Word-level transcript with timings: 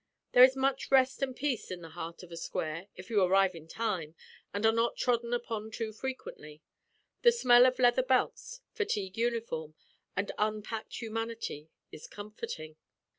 There 0.31 0.41
is 0.43 0.55
much 0.55 0.89
rest 0.89 1.21
and 1.21 1.35
peace 1.35 1.69
in 1.69 1.81
the 1.81 1.89
heart 1.89 2.23
of 2.23 2.31
a 2.31 2.35
square 2.35 2.87
if 2.95 3.11
you 3.11 3.21
arrive 3.21 3.53
in 3.53 3.67
time 3.67 4.15
and 4.51 4.65
are 4.65 4.71
not 4.71 4.95
trodden 4.97 5.31
upon 5.31 5.69
too 5.69 5.93
frequently. 5.93 6.63
The 7.21 7.31
smell 7.31 7.67
of 7.67 7.77
leather 7.77 8.01
belts, 8.01 8.61
fatigue 8.71 9.15
uniform, 9.15 9.75
and 10.15 10.31
unpacked 10.39 10.95
humanity 11.03 11.69
is 11.91 12.07
comforting. 12.07 12.77